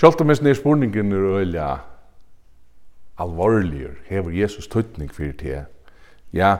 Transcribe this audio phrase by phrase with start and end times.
[0.00, 1.64] Sjálvt om er nere spurningen er øyla
[3.20, 5.64] alvorligur, hever Jesus tøytning fyrir til,
[6.32, 6.54] ja,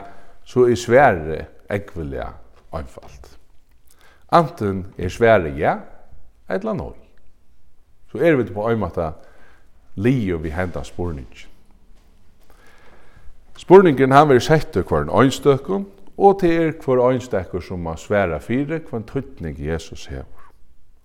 [0.45, 1.37] så er svære
[1.73, 2.27] ekvelja
[2.77, 3.31] einfalt.
[4.31, 5.79] Anten er svære ja,
[6.49, 6.93] eller noi.
[8.11, 9.09] Så er vi på øymata
[9.95, 11.49] lio vi henda spurningen.
[13.57, 15.87] Spurningen han vil sette hver en øynstøkken,
[16.17, 20.45] og til er hver øynstøkken som man sværa fyrir hver tøytning Jesus hever.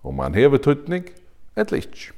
[0.03, 1.09] Om han hever tøytning,
[1.55, 2.13] eller ikke.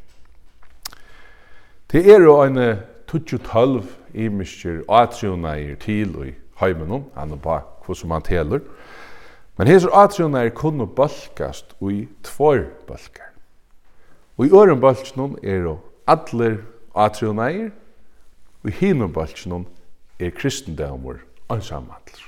[1.91, 8.11] Det er jo en 12 imiskir atriunair til i heimenon, han er bare hva som
[8.11, 8.59] han teler.
[9.57, 13.33] Men hesser atriunægir kunne balkast i tvor balkar.
[14.37, 16.61] Og i øren balknon er jo allir
[16.95, 17.71] atriunair,
[18.63, 19.67] og i hinum balknon
[20.19, 21.17] er kristendamur
[21.49, 22.23] ansamhandler.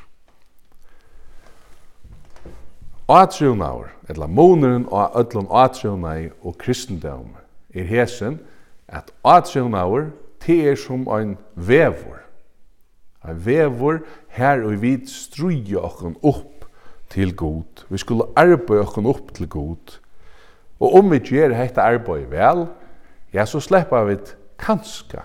[3.07, 7.39] Atriunægir, eller måneren av öllum atriunægir og kristendamur,
[7.73, 8.39] er hesen,
[8.91, 10.09] at atrivnaver,
[10.45, 12.19] det er som ein vevor.
[13.27, 16.65] Ein vevor her og vi struja okken opp
[17.09, 17.85] til god.
[17.89, 19.99] Vi skulle arbeiða okken opp til god.
[20.79, 22.65] Og om vi gjør hetta arbeid vel,
[23.33, 24.17] ja, så sleppa vi
[24.59, 25.23] kanska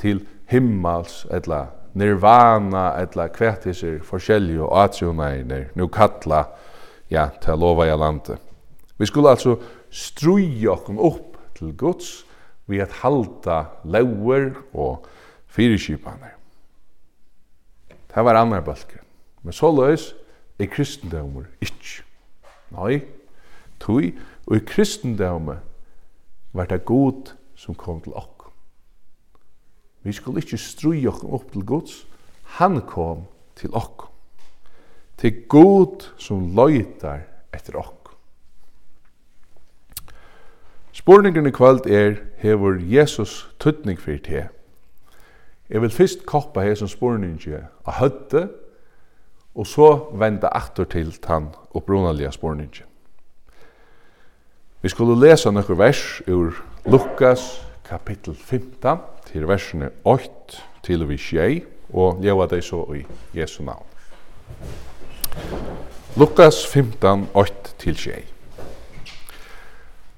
[0.00, 6.46] til himmels, etla nirvana, etla kvettiser, forskjellige og atrivnaver, nu kalla
[7.10, 8.38] ja, til lova i landet.
[8.98, 9.56] Vi skulle altså
[9.90, 12.22] struja okken opp til gods,
[12.66, 15.06] vi at halda lauer og
[15.52, 16.36] fyrirskipanar.
[18.12, 19.00] Det var annar balken.
[19.42, 20.12] Men så løys
[20.60, 22.04] er kristendomur ikkje.
[22.72, 23.02] Nei,
[23.80, 24.12] tui,
[24.46, 25.60] og i kristendomur
[26.52, 28.46] var det god som kom til okk.
[30.02, 32.02] Vi skulle ikkje strui okk opp til gods,
[32.58, 33.26] han kom
[33.58, 34.08] til okk.
[35.20, 37.22] Til god som løytar
[37.54, 38.01] etter okk.
[41.02, 44.42] Spurningen i kvöld er, hevur Jesus tøtning fyrir te?
[45.70, 48.42] Jeg vil fyrst koppa hesson spurningen av høtte,
[49.54, 52.86] og så venda aktor til tann opprunalige spurningen.
[54.82, 56.54] Vi skulle lesa nokkur vers ur
[56.86, 63.02] Lukas kapittel 15 til versene 8 til vi tjei, og leva dei så i
[63.34, 63.90] Jesu navn.
[66.16, 68.31] Lukas 15, 8 til tjei.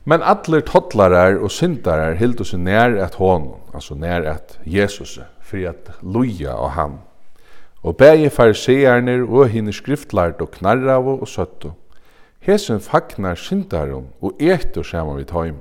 [0.04, 5.70] Men allir toddlarar og syndarar hildu seg nær at hon, altså nær at Jesus, fyrir
[5.70, 6.98] at loja og han.
[7.80, 11.72] Og bægi farisearnir og hinn skriftlart og knarravo og søttu.
[12.44, 15.58] Hesen fagnar syndarum og etur saman við tøym.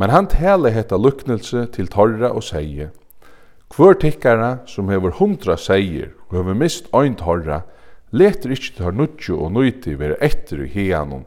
[0.00, 2.88] Men han tæle hetta luknelse til torra og seie.
[3.68, 7.64] Kvør tikkara som hevur hundra seier og hevur mist ein torra,
[8.12, 11.26] letur ikkje tar har nutju og nuti vera etter i hianum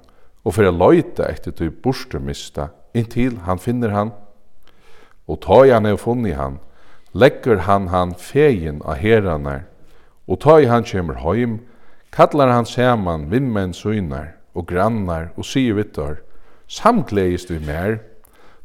[0.50, 4.10] og for å løyta etter til borstermista, inntil han finner han.
[5.30, 6.58] Og ta i han er funnet han,
[7.14, 9.68] legger han han fegin av herranar,
[10.26, 11.60] og ta i han kommer heim,
[12.10, 16.24] kallar han saman vinnmenn søgnar og grannar og sier vittar,
[16.66, 18.00] samgleist vi mer,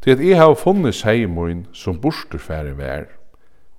[0.00, 3.10] til at jeg har funnet seimoin som borsterfære vær.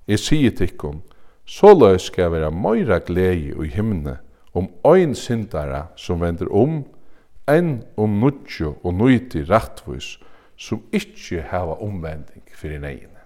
[0.06, 1.02] Jeg sier tikkun,
[1.42, 4.20] så løy skal være møyra glei i himne
[4.54, 6.84] om ein syndara som vender om
[7.48, 10.16] enn om nudjo og nuiti rattvus
[10.58, 13.20] som ikkje hava omvending fyrir negine.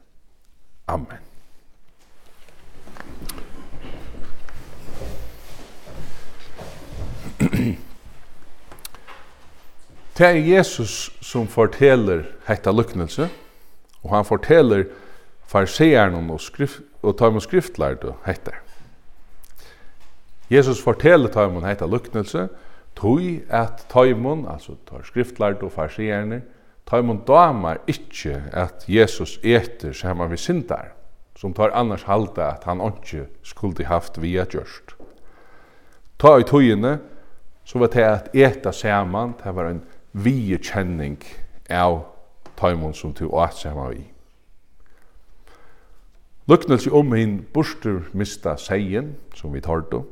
[0.88, 1.18] Amen.
[10.20, 13.30] Det er Jesus som forteller hetta luknelse,
[14.02, 14.84] og han forteller
[15.48, 18.50] farseeren og, skrift, og tar med skriftlærd og hetta.
[20.50, 22.69] Jesus forteller tar med hetta luknelse, og
[23.00, 26.42] Tui at tøymon, altså tar skriftlærd og farsierne,
[26.88, 30.92] tøymon damar ikkje at Jesus eter saman vi syndar,
[31.36, 34.96] som tar annars halda at han ikkje skuldi haft via gjørst.
[36.20, 36.98] Ta i tuiene,
[37.64, 39.82] så var det at eta saman, det var en
[40.12, 41.16] vie kjenning
[41.70, 42.02] av
[42.60, 44.04] tøymon som tu åt saman vi.
[46.50, 50.02] Luknelse om hinn borster mista seien, som vi tørte,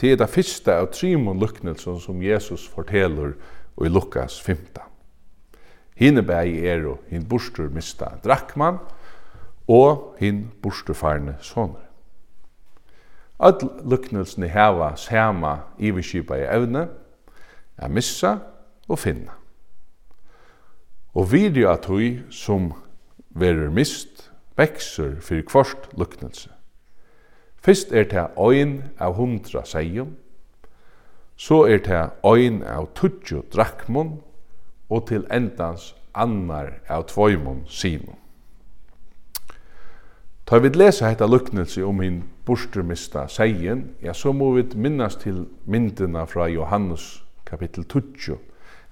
[0.00, 3.32] Det er det første av trimon luknelsen som Jesus forteller
[3.80, 4.82] i Lukas 15.
[5.96, 8.76] Hine bæg er og hin bostur mista drakkman
[9.68, 11.80] og hin bursturfarne soner.
[13.38, 16.86] All luknelsene heva sama iverskipa i evne,
[17.76, 18.36] er missa
[18.88, 19.32] og finna.
[21.14, 22.72] Og vidri at hui som
[23.30, 26.55] verur mist, vekser fyrir kvart luknelse.
[27.66, 30.12] Fyrst er det ein av hundra seion,
[31.34, 34.20] så er det ein av tuttju drakmon,
[34.86, 38.14] og til endans annar av tvoimon sinum.
[40.46, 45.48] Ta vi lesa hetta luknelse om hin bursturmista seien, ja, så må vi minnast til
[45.66, 48.38] myndina fra Johannes kapittel 20,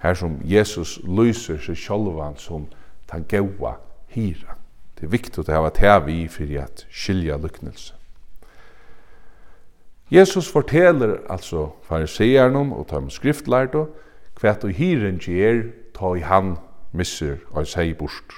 [0.03, 2.67] her som Jesus lyser seg sjálvan som
[3.07, 3.77] ta gaua
[4.11, 4.59] hira.
[4.99, 7.95] Det er viktig å ha tevi i fyrir at skilja luknelse.
[10.15, 13.81] Jesus forteller altså fariseerne og tar med skriftlærte
[14.39, 15.65] hva du hiren gjer
[15.95, 16.53] ta i han
[16.95, 18.31] misser og seg bort.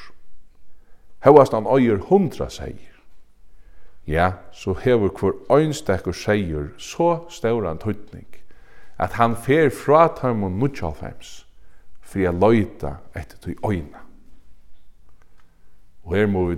[1.22, 2.96] Høyast han øyer hundra seier.
[4.08, 8.28] Ja, så hever hver øynstekker seier så større en tøytning
[8.98, 11.44] at han fer fra tøymon nutjalfems
[12.02, 14.02] for jeg løyta etter tøy øyna.
[16.04, 16.58] Og her må vi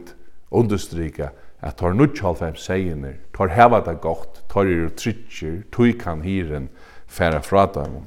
[0.52, 6.70] understryka at tar nudjalfem segjene, tar heva det godt, tar er trykker, tog kan hiren
[7.08, 8.06] færa fra dem.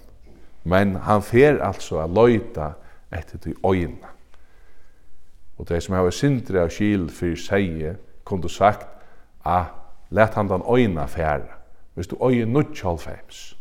[0.64, 2.72] Men han fer altså a loita
[3.12, 4.12] etter til øyna.
[5.58, 8.87] Og det som hava sindri av skil fyrir seie, kom du sagt,
[9.44, 9.64] a
[10.10, 11.58] let han den øyna færa.
[11.94, 13.58] Hvis du øyna nudjalfems,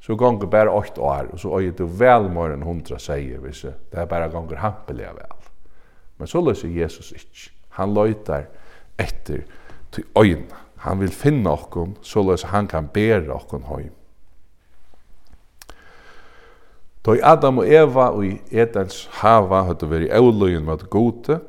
[0.00, 3.66] så gonger bare 8 år, og så øyna du vel mer enn 100 seier, hvis
[3.66, 5.50] det er bare gonger hampelig vel.
[6.18, 7.50] Men så løser Jesus ikke.
[7.68, 8.48] Han løytar
[8.98, 9.44] etter
[9.92, 10.58] til øyna.
[10.82, 13.92] Han vil finne okkon, såleis han kan bære okkon heim.
[17.06, 21.40] Da Adam og Eva og i Edens hava høttu veri euløyen med gode,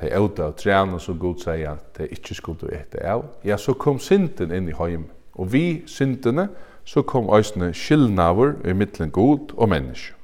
[0.00, 3.74] de euta av trene som god sier at de ikke skulle ete av, ja, så
[3.76, 5.04] kom synden inn i heim.
[5.36, 6.48] Og vi syndene,
[6.84, 10.16] så kom òsne skillnaver i mittlen god og menneske.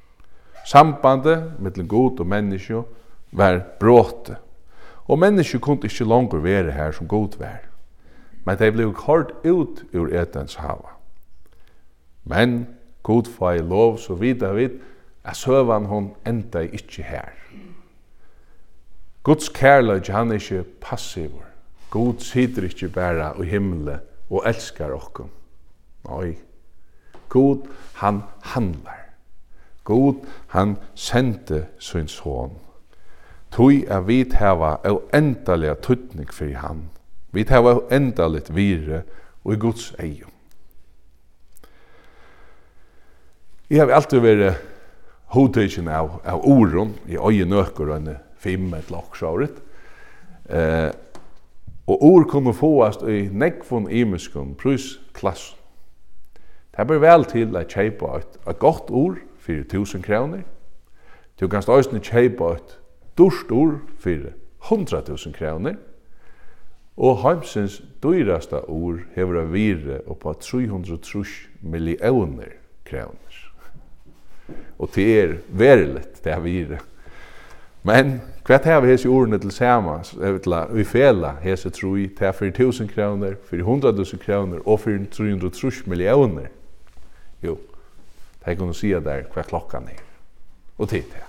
[0.66, 2.82] Sambandet mittlen god og menneske
[3.32, 4.36] var bråte.
[5.08, 7.64] Og mennesker kunne ikke langer være her som god vær.
[8.44, 10.94] Men de ble kort ut ur etens hava.
[12.24, 12.66] Men
[13.02, 14.78] god fa i lov så vidar vid
[15.24, 17.32] at søvan hon enda ikkje her.
[19.22, 21.44] Guds kærløy, han er ikkje passivur.
[21.90, 24.00] God sitter ikkje bæra i himmelen
[24.30, 25.28] og elskar okkum.
[26.08, 26.36] Nei.
[27.28, 29.08] God han handlar.
[29.84, 32.52] God han sendte sin son.
[33.50, 36.88] Tui er vit hava au endalega tuttning fyrir han.
[37.32, 39.02] Vit hava au endaligt vire
[39.44, 40.32] og i Guds eion.
[43.70, 44.62] Jeg har alltid vært
[45.34, 49.58] hodtøysjen av, av oron, i øye nøkker og en fem et laksjåret.
[50.48, 50.88] Eh,
[51.88, 55.54] og or kunne fåast i nekvun imenskun prusklass.
[56.76, 60.42] Det bør vel til at kjeipa et, et godt or, 4 000 kroner.
[61.40, 62.78] Du kan stå kjeipa et
[63.18, 65.74] dorstor fyrir 100.000 kroner,
[66.98, 71.24] og heimsins dyrasta ur hever a vire oppa 330
[71.62, 73.36] millioner kroner.
[74.78, 76.78] Og det er veriligt, det er vire.
[77.82, 80.00] Men hva tar vi hese ordene til sama,
[80.72, 86.50] vi fela hese troi, det er 4000 kroner, 400.000 kroner og 330 millioner.
[87.42, 87.58] Jo,
[88.40, 90.02] det er kunne si der hva klokkan er.
[90.78, 91.27] Og tid det.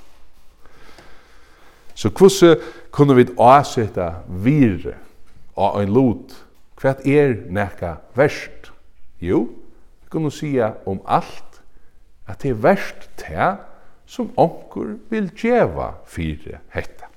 [1.99, 2.57] Så hvordan
[2.91, 4.93] kunne vi avsette vire
[5.59, 6.31] av en lot?
[6.79, 8.69] Hva er nekka verst?
[9.19, 9.41] Jo,
[9.99, 11.59] vi kunne sige om alt
[12.23, 13.57] at det er verst til
[14.07, 17.09] som onkur vil djeva fire hetta.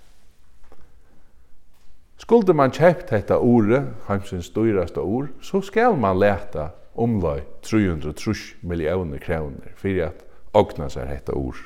[2.18, 9.22] Skulle man kjøpt dette ordet, heimsins dyraste ord, så skal man leta omlai 330 millioner
[9.22, 11.62] kroner fyrir at ogna seg hetta ord.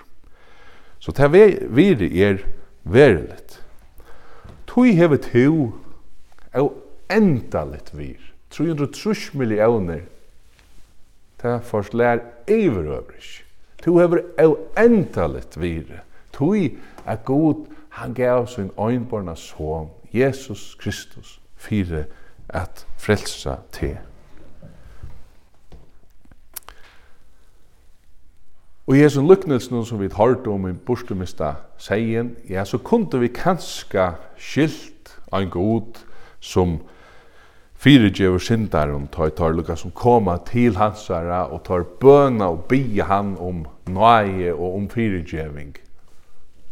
[1.00, 2.44] Så det vi er
[2.87, 3.62] veriligt.
[4.66, 5.73] Tui hevet tu
[6.55, 6.71] enda
[7.11, 8.21] endalit vir.
[8.50, 10.00] 330 millioner
[11.38, 13.43] ta først lær iverøvrig.
[13.83, 16.00] Tu hever enda endalit vir.
[16.33, 16.76] Tui
[17.07, 17.66] er god
[17.97, 22.05] han gav sin øynborna son, Jesus Kristus, fyrir
[22.49, 23.97] at frelsa til.
[28.87, 33.33] Og i hesson lyknelsen som vi hørte om i borstumista seien, ja, så kunde vi
[33.35, 35.99] kanska skilt av en god
[36.40, 36.76] som
[37.83, 43.35] fyrirgjøver syndaren, tar, tar lukka som koma til hansara og tar bøna og bia han
[43.43, 45.75] om nøye og om fyrirgjøving.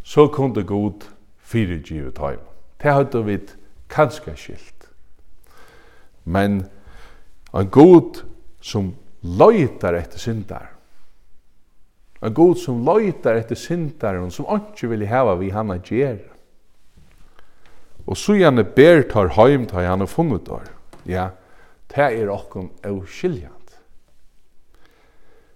[0.03, 1.03] Så kunde god
[1.43, 2.39] fyrirgjøve tar.
[2.79, 3.37] Det hadde vi
[3.91, 4.87] kanska skilt.
[6.23, 6.63] Men
[7.53, 8.23] en god
[8.61, 10.74] som løytar etter sindar,
[12.25, 16.23] En god som løytar etter syndaren, som ikke vil hava vi han a gjer.
[18.05, 20.71] Og så gjerne ber tar heim ta han og funnet tar.
[21.05, 21.29] Ja,
[21.93, 23.75] det er okkom au skiljant.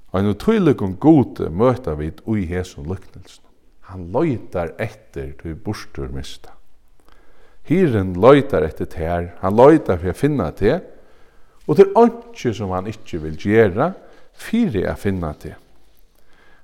[0.09, 3.45] Og en utøylikon gode møter vi ui hesson lyknelsen.
[3.89, 6.53] Han løytar etter til bostur mista.
[7.65, 10.77] Hiren løytar etter ter, han løytar for å finna til,
[11.65, 13.91] og til åndsju som han ikke vil gjere,
[14.33, 15.57] fyrir å finna til.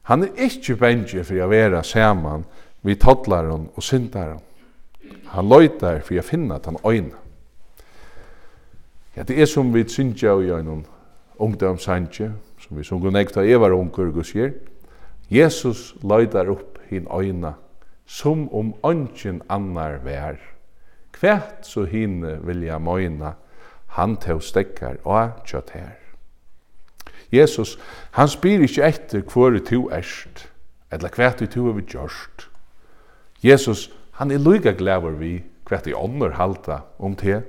[0.06, 2.46] Han er ikke benge for å være saman
[2.86, 4.42] vi toddlaren og syndaren.
[5.34, 7.18] Han løytar for å finna den øyne.
[9.16, 10.84] Ja, det er som vi syndja i øynene
[11.40, 14.54] ungdomsandje, som vi sungur nekta evar ungur gus gjer,
[15.32, 17.56] Jesus løydar upp hin øyna,
[18.06, 20.38] som om ønsken annar vær.
[21.16, 23.34] Kvært så hinne vilja møyna,
[23.98, 26.05] han teg stekkar og kjøtt her.
[27.32, 27.78] Jesus,
[28.12, 30.48] han spyr ikkje etter hvor to erst,
[30.92, 32.48] eller hva du to er vi gjørst.
[33.44, 35.34] Jesus, han er lyga glæver vi
[35.66, 37.42] hva tu ånder halta om te.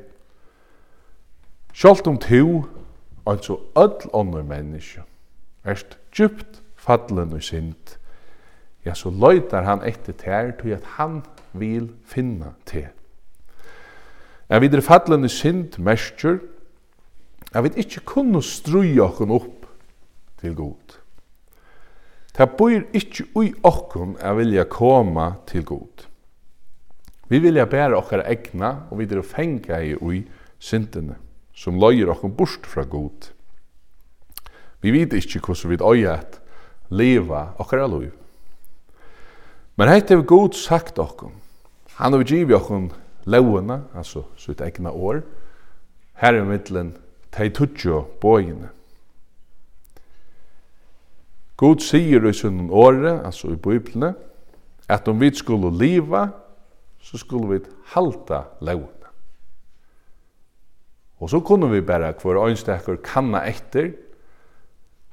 [1.76, 2.64] Sjalt om to,
[3.26, 5.04] altså öll ånder menneske,
[5.64, 7.96] erst djupt fallen og synd,
[8.86, 12.86] ja, så løytar han etter ter, tog at han vil finna te.
[14.48, 16.38] Er videre fallen og synd, mestur,
[17.54, 19.55] er vi ikkje kunne strøy okken opp
[20.40, 20.98] til god.
[22.36, 26.06] Ta bor ikkje ui okkun a vilja koma til god.
[27.28, 30.26] Vi vilja bæra okkar egna og vi er fenga i ui
[30.58, 31.16] syndene
[31.56, 33.32] som løyer okkun bort fra god.
[34.84, 36.40] Vi vet ikkje hvordan vi øya at
[36.90, 38.12] leva okkar liv.
[39.76, 41.32] Men heit er god sagt okkun.
[41.96, 42.92] Han har givet okkun
[43.26, 45.22] lovene, altså sitt egna år,
[46.20, 46.94] her i middelen,
[47.32, 48.70] tei tutjo bojene.
[51.56, 54.14] God sier i sin åre, altså i Bibelene,
[54.88, 56.28] at om vi skulle liva,
[57.00, 57.60] så skulle vi
[57.94, 58.92] halta lovene.
[61.18, 63.94] Og så kunne vi bare hver øynstekker kanna etter,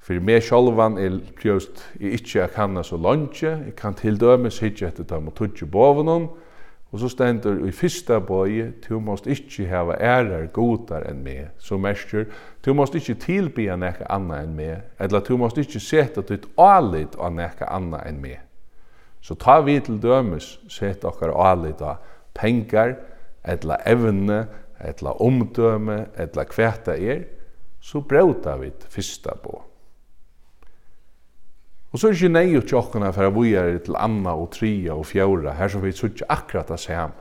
[0.04, 4.60] for meg sjolvan er prøvst i ikkje a kanna så lunge, jeg kan til dømes
[4.60, 6.53] hitje etter dem og tutje bovenom, og
[6.94, 11.82] Og så stendur i fyrsta bøye, tu måst ikkje hava ærar godar enn meg, som
[11.82, 12.28] mestur,
[12.62, 17.18] tu måst ikkje tilbya nekka anna enn meg, eller tu måst ikkje seta ditt alit
[17.18, 18.44] av nekka anna enn meg.
[19.26, 22.04] Så ta vi til dømes, seta okkar alit av
[22.38, 23.00] pengar,
[23.42, 24.44] eller evne,
[24.78, 27.26] eller omdøme, eller kvæta er,
[27.82, 29.73] så brauta vi fyrsta bøye.
[31.94, 34.50] Og så er det ikke nei ut tjokkene for at vi er til Anna og
[34.56, 37.20] Tria og Fjora, her som vi så ikke akkurat det samme.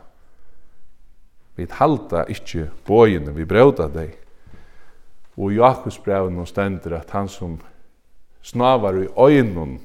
[1.60, 4.16] Vi halta ikke bøyene, vi brøyda deg.
[5.36, 7.58] Og i Jakobs brev nå stender at han som
[8.42, 9.78] snavar i øynene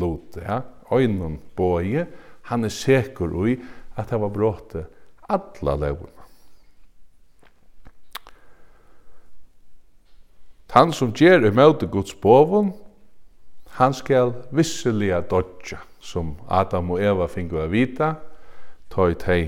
[0.00, 2.06] lot, ja, øynene bøye,
[2.48, 3.58] han er sikker i
[4.00, 4.86] at det var bråte
[5.28, 6.16] alla levene.
[10.72, 12.72] Han som gjør i møte Guds bovun,
[13.80, 18.10] Han skal visselig dodja, som Adam og Eva fingu að vita,
[18.92, 19.40] tøy tei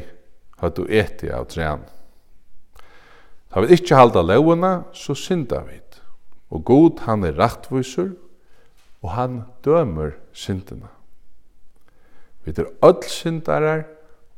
[0.72, 1.82] du eti av trean.
[3.52, 5.82] Ta vi ikkje halda leuna, så synda vi.
[6.48, 8.14] Og god han er rattvisur,
[9.02, 10.88] og han dømer syndina.
[12.44, 13.84] Vi er öll syndarar,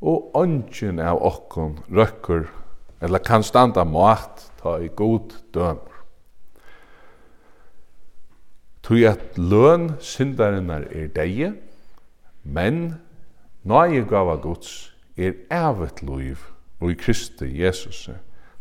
[0.03, 2.49] og ongin av okkon røkkur,
[3.01, 5.94] eller kan standa mat, ta i god dømer.
[8.85, 11.55] Tui at løn syndarinnar er deie,
[12.45, 12.83] men
[13.64, 16.43] nøye gava Guds er evet loiv
[16.81, 18.11] og i Kristi Jesus,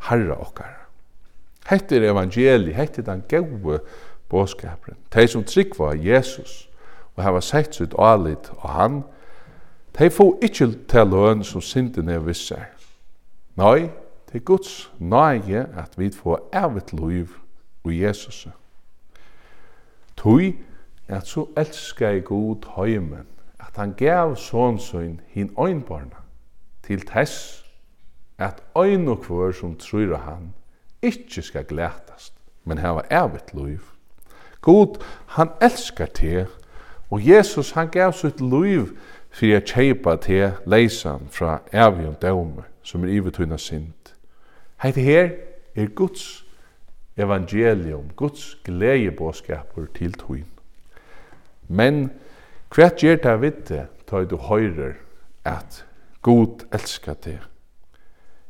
[0.08, 0.78] Herra okkar.
[1.68, 3.80] Hette er evangeli, hette er den gaue
[4.30, 4.98] båskaperen.
[5.12, 6.70] Tei som tryggva Jesus
[7.16, 9.04] og hava sett sitt alit og han,
[9.94, 12.70] tei få ikkje til løn som synden er visser.
[13.60, 13.92] Nei,
[14.32, 17.36] til Guds nøye at vi får evet loiv
[17.84, 18.48] og Jesus.
[20.18, 20.56] Tui
[21.08, 23.28] at so elska i god heimen,
[23.60, 26.22] at han gav son sin hin einbarna,
[26.84, 27.66] til tess
[28.38, 30.54] at ein og kvør som trur han,
[31.02, 33.80] ikkje skal glætast, men hava evigt liv.
[34.62, 36.48] God, han elskar te,
[37.12, 38.98] og Jesus, han gav sitt liv
[39.30, 44.16] fyrir at kjeipa te leisan fra evig og døme, som er ivetuna sint.
[44.82, 45.30] Heit her
[45.76, 46.43] er Guds
[47.18, 50.48] evangelium, Guds gledebåskapur til tuin.
[51.68, 52.12] Men
[52.74, 54.96] hva gjør det vidt det, da du høyrer
[55.46, 55.86] at
[56.22, 57.40] God elskar det?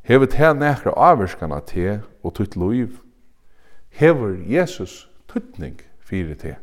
[0.03, 2.98] Hever det nekra avvirskana til og tøyt liv?
[3.89, 6.55] Hever Jesus tøytning fyrir til?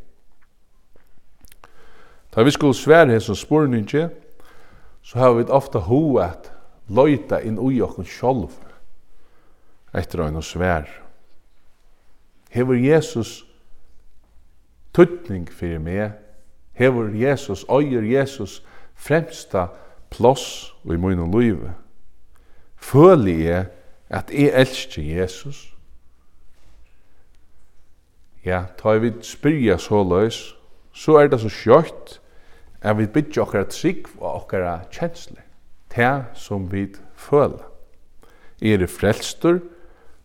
[2.35, 4.07] Da vi skulle svære hesson spurningi,
[5.02, 6.52] så har vi ofta hoa at
[6.88, 8.52] løyta inn ui okkun sjolv
[9.95, 10.87] etter å svær.
[12.50, 13.47] Hever Jesus
[14.95, 16.16] tøtning fyrir meg?
[16.75, 18.62] Hever Jesus, øyer Jesus
[18.95, 19.66] fremsta
[20.11, 21.71] ploss i munum lívi?
[22.76, 23.66] Føli jeg
[24.11, 25.69] at jeg elsker Jesus?
[28.45, 30.57] Ja, ta vi spyrja så løs,
[30.92, 32.16] så er det så skjøtt
[32.80, 35.45] at vi bytja okkara trygg og okkara kjensler,
[35.95, 37.62] det som vi føler.
[38.62, 39.61] Er det frelstur,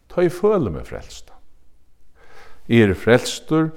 [0.10, 1.35] ta i føler med frelsta.
[2.68, 3.70] Jeg er frelstur,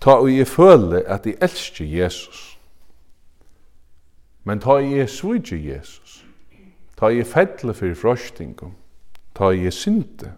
[0.00, 2.58] ta og jeg føle at jeg elsker Jesus.
[4.44, 6.24] Men ta jeg svudje Jesus,
[6.96, 8.72] ta jeg fedle for frostingum,
[9.36, 10.32] ta jeg sinte,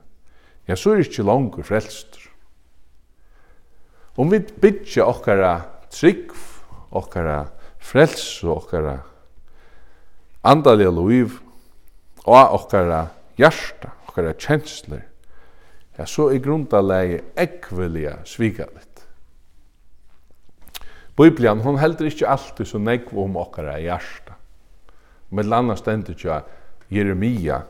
[0.69, 2.27] ja, så er ikke langer frelstur.
[4.19, 5.53] Om vi bytja okkara
[5.91, 6.35] trygg,
[6.91, 7.45] okkara
[7.81, 8.99] frels og okkara
[10.45, 11.39] andaliga liv,
[12.27, 13.07] og okkara
[13.39, 15.07] hjärsta, okkara kjensler,
[16.01, 19.05] ja, så er grundalegi ekvelia svigalit.
[21.19, 24.39] Bibelen, hon heldur ikkje alltid så negv om okkara hjärsta.
[25.37, 26.41] Med landa stendur tja
[26.89, 27.61] Jeremia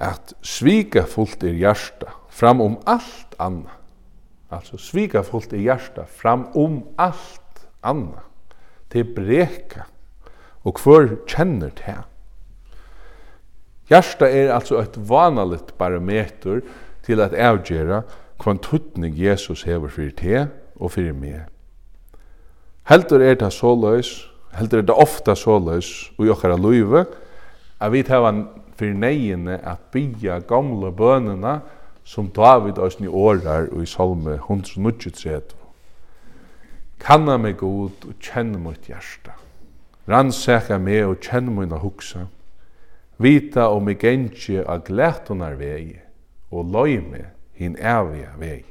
[0.00, 3.76] at svika fullt er hjärsta fram om allt anna.
[4.48, 8.24] Altså svika fullt er hjärsta fram om allt anna.
[8.88, 9.84] Til breka.
[10.64, 12.00] Og hver kjenner til
[13.92, 16.62] Hjärsta er altså et vanaligt barometer
[17.04, 18.02] til at avgjera
[18.40, 20.46] kvann tuttning Jesus hever fyrir te
[20.76, 21.44] og fyrir meg.
[22.88, 27.06] Heldur er det så løys, heldur er det ofta så løys i okkara løyve,
[27.80, 28.46] at vi tar han
[28.76, 31.60] fyrir neiene at bya gamle bønene
[32.04, 35.54] som David òsni årar og i salme 193.
[37.00, 39.34] Kanna meg god og kjenne mot hjärsta.
[40.08, 42.26] Rannsaka meg og kjenne mot hugsa.
[43.18, 46.03] Vita om jeg gengje av glætunar vegi
[46.54, 48.62] og løyme hin ævige vei.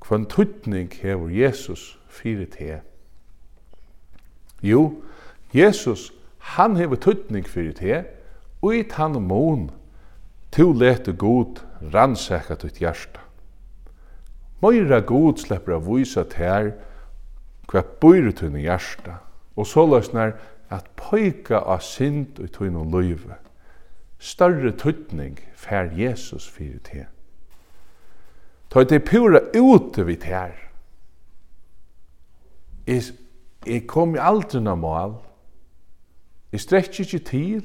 [0.00, 2.80] Kvann tuttning hever Jesus fyrir te?
[4.62, 5.02] Jo,
[5.54, 8.04] Jesus, han hever tuttning fyrir te,
[8.62, 9.70] og i tann mån,
[10.52, 11.62] to lete god
[11.94, 13.20] rannsaka tutt hjarta.
[14.60, 16.70] Moira god slepper av vysa tær,
[17.68, 19.18] hva bøyre tunne hjarta,
[19.56, 20.36] og så løsner
[20.72, 23.36] at pøyka av synd og tunne løyve
[24.18, 27.06] større tøtning fær Jesus fyrir te.
[28.70, 30.52] Ta det pura ute vid her.
[32.86, 33.02] Jeg,
[33.66, 35.14] jeg kom i aldri na mål.
[36.52, 37.64] Jeg strekk ikke til.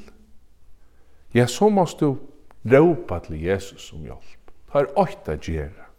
[1.33, 2.17] Ja, så måst du
[2.65, 4.53] råpa til Jesus om hjelp.
[4.71, 5.89] Ta er åtta gjerra.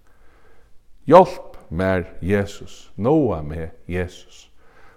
[1.06, 2.92] Hjelp mer Jesus.
[2.96, 4.50] Noa med Jesus.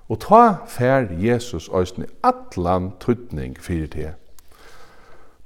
[0.10, 4.13] Og ta fær Jesus òsne atlan tøtning fyrir te.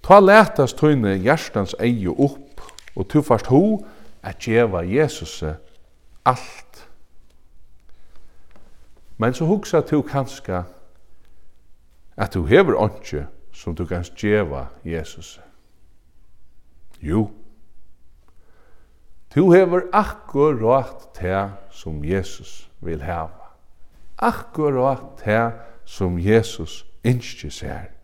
[0.08, 2.62] Ta letast tøyne hjertans eie opp,
[2.96, 3.82] og tu fast ho
[4.24, 5.42] at djeva Jesus
[6.24, 6.88] alt.
[9.18, 10.62] Men så hugsa tu kanska
[12.18, 15.42] at du hever åndsje som du kan djeva Jesus.
[17.02, 17.28] Jo,
[19.36, 23.52] tu hever akkurat te som Jesus vil heva.
[24.18, 25.52] Akkurat te
[25.86, 27.97] som Jesus innskjer seg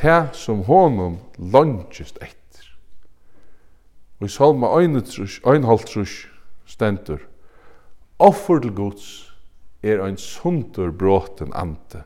[0.00, 2.66] det som honom longest etter.
[4.18, 6.06] Og i salma 1,5
[6.66, 7.22] stendur,
[8.18, 9.08] Offer til Guds
[9.82, 12.02] er ein sundur bråten ante.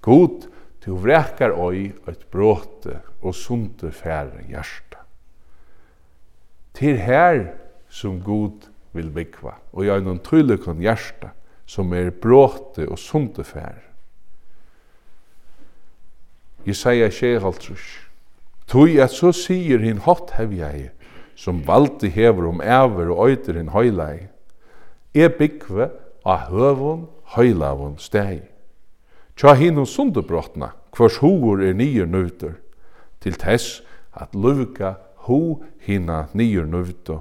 [0.00, 0.48] God,
[0.80, 5.04] du vrekar oi eit bråte og sundur fære hjarta.
[6.72, 7.44] Til her
[7.92, 11.34] som God vil byggva, og i ein tryllekon hjarta,
[11.68, 13.91] som er bråte og sundur fære.
[16.66, 17.74] Jesaja 6,5.
[18.66, 20.90] Tui at så sier hin hot hevjei,
[21.34, 24.28] som valdi hever om æver og øyder hin høylei.
[25.14, 25.90] er byggve
[26.24, 28.46] av høvun, høylavun steg.
[29.36, 32.54] Tja hin hun sundebrotna, hvers hovur er nyer nøyter,
[33.20, 33.82] til tess
[34.16, 34.94] at luvka
[35.26, 37.20] ho hina nyer nøyter,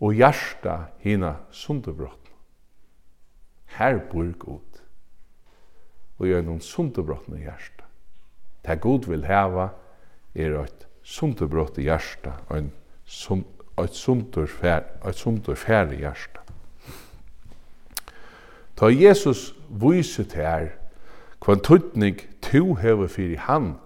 [0.00, 2.34] og hjarta hina sundebrotna.
[3.78, 4.82] Her bor god,
[6.18, 7.77] og gjør noen sundebrotna hjarta.
[8.66, 9.68] Det Gud vil hava
[10.34, 12.72] er eit sunderbrott i og ein
[13.04, 13.44] sum
[13.78, 16.42] eit sundur fær, eit sundur fær i hjärsta.
[18.76, 20.72] Ta Jesus vísir tær
[21.40, 23.76] kvann tutning tu hevur fyrir hann.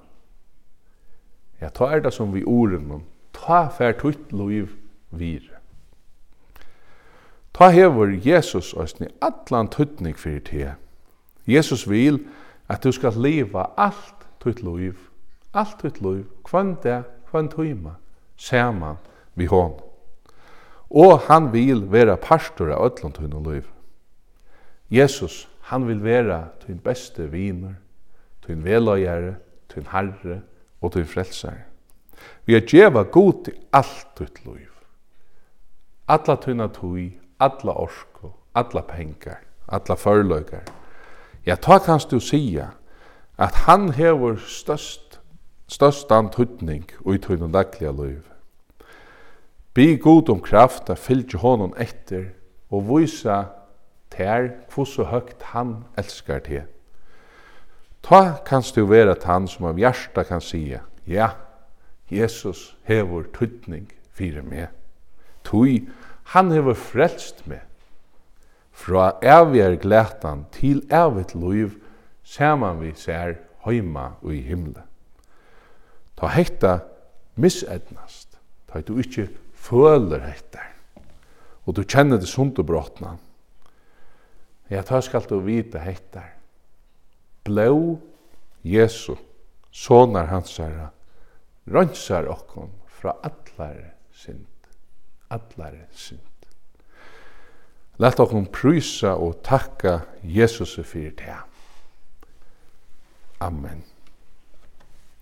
[1.61, 4.75] Ja, ta er det som vi orunum, ta fær tutt loiv
[5.11, 5.45] vir.
[7.53, 10.73] Ta hever Jesus òsni allan tutning fyrir te.
[11.47, 12.23] Jesus vil
[12.69, 14.99] at du skal leva alt tutt loiv,
[15.55, 17.97] alt tutt loiv, kvann det, kvann tuima,
[18.37, 18.99] saman
[19.35, 19.77] vi hon.
[20.91, 23.65] Og han vil vera pastor av ötlund tunn liv.
[24.93, 27.79] Jesus, han vil vera tunn beste viner,
[28.45, 29.39] tunn veløyere,
[29.73, 30.43] tunn herre
[30.83, 31.63] og tunn frelsar.
[32.45, 34.69] Vi er djeva god til alt tutt liv.
[36.09, 37.09] Alla tunna tui,
[37.41, 40.65] alla orsko, alla pengar, alla förlögar.
[41.45, 42.71] Ja, ta kanst du sia,
[43.39, 45.21] at han hever størst
[45.73, 48.25] størstan tutning og i tøynum dagliga løyv.
[49.75, 52.33] Bi god om kraft a fylgje honom etter
[52.71, 53.39] og vysa
[54.13, 56.65] tær kvossu høgt han elskar te.
[58.03, 61.31] Ta kanst du vera tann som av hjärsta kan sia, ja,
[62.11, 64.69] Jesus hever tutning fyrir meg.
[65.45, 65.89] Tui,
[66.35, 67.63] han hever frelst meg.
[68.73, 71.79] Fra evig er glætan til evig liv,
[72.33, 74.83] saman vi ser heima og i himle.
[76.17, 76.79] Ta hetta
[77.37, 80.65] misednast, ta du ikkje føler hekta,
[81.67, 83.17] og du kjenner det sunt og brotna.
[84.71, 86.25] Ja, ta skal du vite hetta.
[87.45, 87.99] Blå
[88.65, 89.15] Jesu,
[89.71, 90.89] sonar hans herra,
[91.69, 94.47] rønsar okkon fra allare synd,
[95.29, 96.29] allare synd.
[98.01, 101.52] Lat okkon prysa og takka Jesus fyrir det.
[103.43, 103.92] Amen.